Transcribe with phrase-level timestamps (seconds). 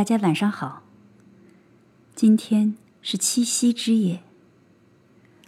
[0.00, 0.80] 大家晚上好。
[2.16, 4.20] 今天是七夕之夜，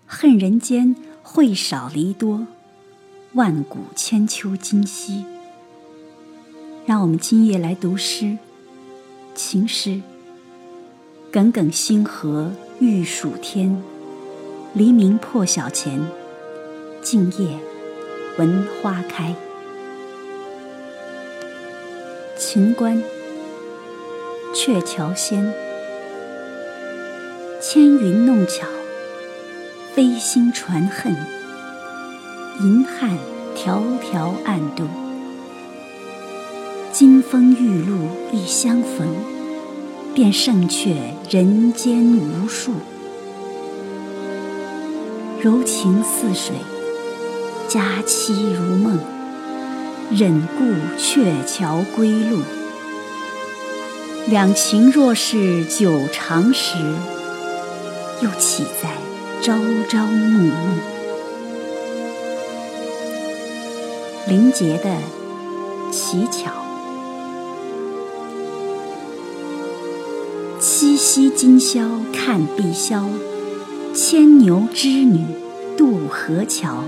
[0.07, 2.47] 恨人间会少离多，
[3.33, 5.25] 万古千秋今夕。
[6.85, 8.37] 让我们今夜来读诗，
[9.35, 10.03] 情诗。
[11.31, 13.83] 耿耿星河欲曙天，
[14.75, 15.99] 黎明破晓前，
[17.01, 17.59] 静夜
[18.37, 19.35] 闻花开。
[22.37, 23.03] 秦观。
[24.65, 25.53] 鹊桥仙，
[27.61, 28.65] 纤云弄巧，
[29.93, 31.13] 飞星传恨，
[32.61, 33.19] 银汉
[33.57, 34.87] 迢迢暗度。
[36.93, 39.09] 金风玉露一相逢，
[40.15, 40.95] 便胜却
[41.29, 42.75] 人间无数。
[45.41, 46.55] 柔情似水，
[47.67, 49.01] 佳期如梦，
[50.13, 50.63] 忍顾
[50.97, 52.39] 鹊桥归路。
[54.29, 56.79] 两情若是久长时，
[58.23, 58.89] 又岂在
[59.43, 59.53] 朝
[59.89, 60.53] 朝暮暮？
[64.29, 64.97] 林杰的
[65.91, 66.53] 乞巧，
[70.61, 71.83] 七夕今宵
[72.15, 73.05] 看碧霄，
[73.93, 75.27] 牵牛织女
[75.77, 76.85] 渡河桥。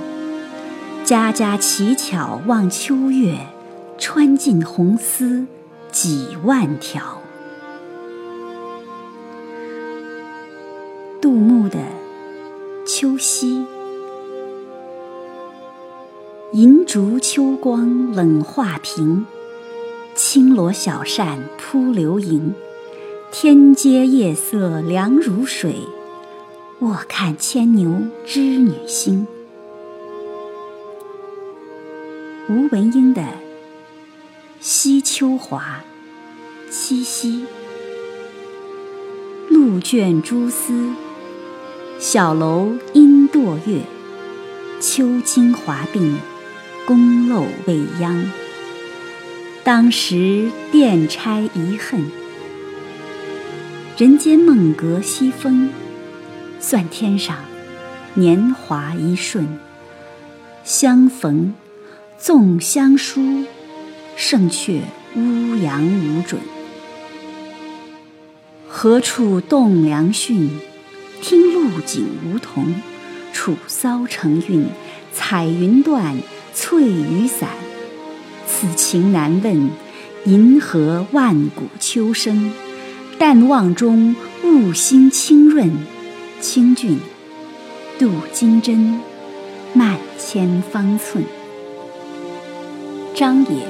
[1.05, 3.37] 家家乞巧望秋月，
[3.99, 5.45] 穿尽红丝
[5.93, 7.21] 几万条。
[11.25, 11.79] 杜牧的
[12.87, 13.61] 《秋夕》：
[16.53, 19.25] 银烛秋光冷画屏，
[20.15, 22.55] 轻罗小扇扑流萤。
[23.33, 25.77] 天阶夜色凉如水，
[26.81, 29.27] 卧看牵牛织女星。
[32.51, 33.23] 吴文英的
[34.61, 35.81] 《惜秋华》：
[36.71, 37.47] 七夕，
[39.49, 40.91] 露卷蛛丝。
[41.99, 43.81] 小楼应堕月，
[44.81, 46.17] 秋金华鬓，
[46.87, 48.31] 宫漏未央。
[49.63, 52.05] 当时殿钗遗恨，
[53.97, 55.71] 人间梦隔西风。
[56.61, 57.37] 算天上
[58.15, 59.59] 年华一瞬，
[60.65, 61.55] 相逢
[62.19, 63.45] 纵相书，
[64.17, 64.81] 胜却
[65.15, 66.41] 乌阳无准。
[68.69, 70.51] 何处栋梁讯？
[71.27, 72.75] 听露井梧桐，
[73.33, 74.67] 楚骚成韵，
[75.11, 76.15] 彩云断，
[76.53, 77.49] 翠雨散。
[78.47, 79.71] 此情难问，
[80.27, 82.53] 银河万古秋声。
[83.19, 85.73] 淡望中，雾心清润，
[86.43, 86.99] 清俊
[87.99, 89.01] 镀金针，
[89.73, 91.25] 漫千方寸。
[93.15, 93.67] 张也，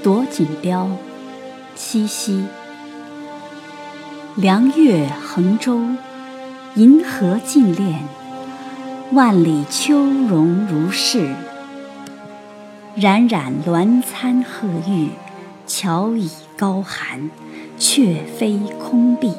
[0.00, 0.88] 夺锦标，
[1.74, 2.44] 七夕。
[4.36, 5.80] 凉月横舟。
[6.74, 8.02] 银河尽恋，
[9.12, 11.34] 万里秋容如是。
[12.94, 15.10] 冉冉鸾餐鹤浴，
[15.66, 17.30] 桥已高寒，
[17.76, 19.34] 却非空碧。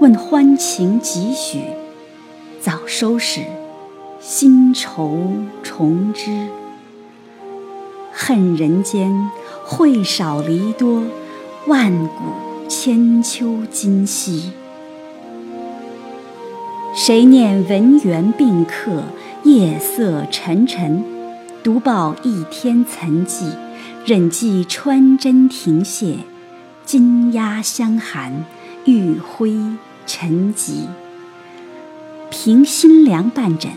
[0.00, 1.60] 问欢情几许？
[2.62, 3.42] 早收拾，
[4.18, 5.18] 新愁
[5.62, 6.46] 重织。
[8.10, 9.12] 恨人间
[9.66, 11.02] 会少离多，
[11.66, 14.52] 万古千秋今夕。
[16.98, 19.04] 谁念文园宾客，
[19.44, 21.04] 夜色沉沉，
[21.62, 23.52] 独抱一天岑寂，
[24.06, 26.20] 忍记穿针停谢，
[26.86, 28.46] 金鸦相寒，
[28.86, 29.54] 玉辉
[30.06, 30.86] 沉寂。
[32.30, 33.70] 凭心凉半枕，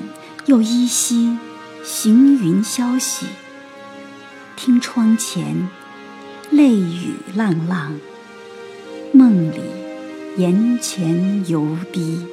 [0.45, 1.37] 又依稀
[1.83, 3.25] 行云消息。
[4.55, 5.67] 听窗前
[6.51, 7.99] 泪雨浪浪，
[9.11, 9.59] 梦里
[10.37, 12.25] 檐前犹滴。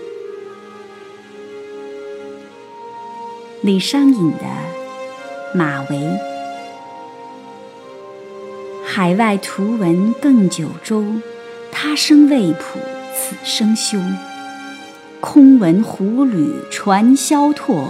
[3.67, 4.45] 李商隐的
[5.59, 5.99] 《马嵬》：
[8.87, 11.05] 海外图闻更九州，
[11.73, 12.79] 他生未卜，
[13.13, 13.99] 此生休。
[15.19, 17.89] 空闻虎旅传萧拓，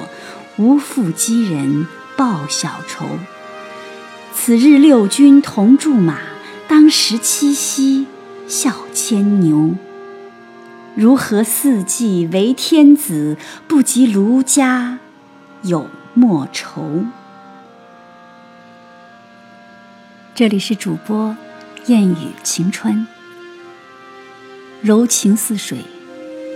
[0.56, 1.86] 无复击人
[2.16, 3.04] 报小仇。
[4.34, 6.20] 此日六军同驻马，
[6.66, 8.06] 当时七夕
[8.48, 9.74] 笑牵牛。
[10.94, 13.36] 如何四季为天子，
[13.68, 15.00] 不及卢家。
[15.62, 17.04] 有莫愁。
[20.34, 21.36] 这里是主播
[21.86, 23.06] 燕雨晴川，
[24.82, 25.78] 柔情似水，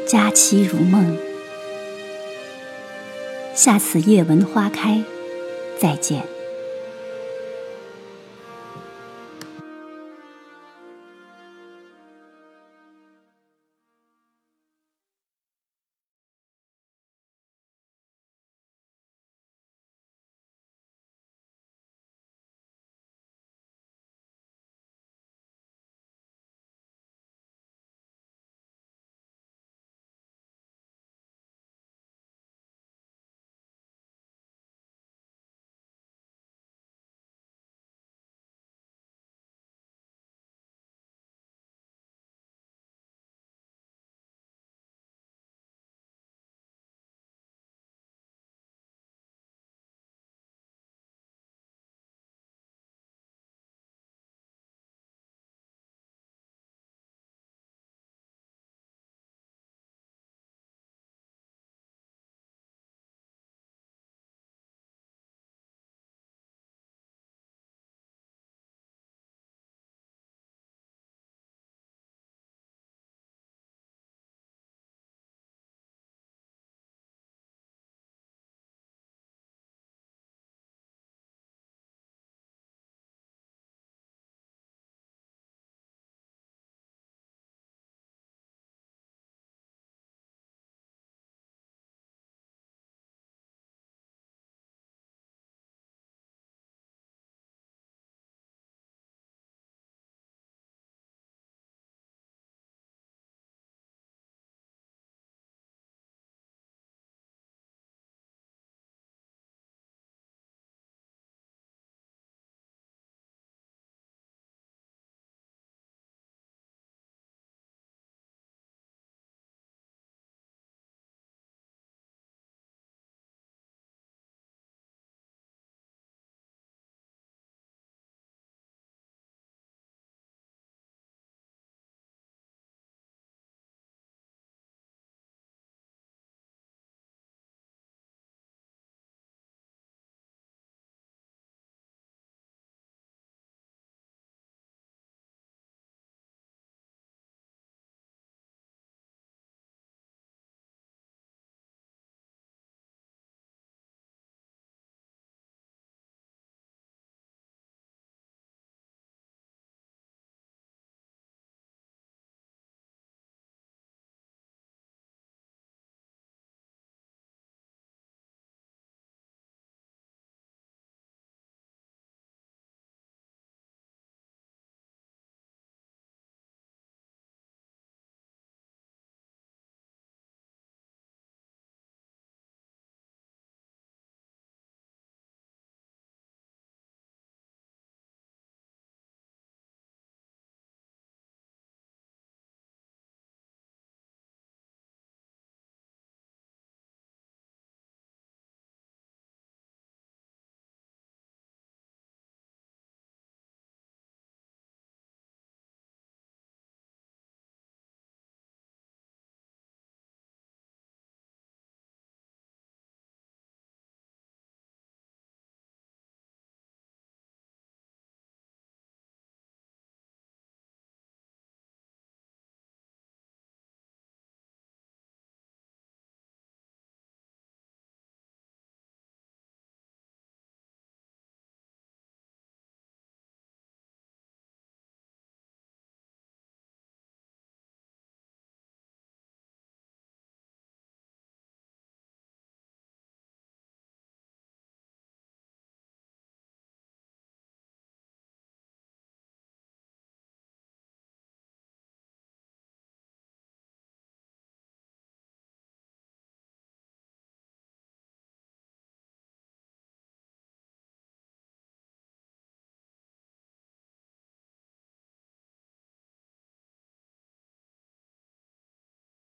[0.07, 1.17] 佳期如梦。
[3.55, 5.03] 下次夜闻花开，
[5.81, 6.40] 再见。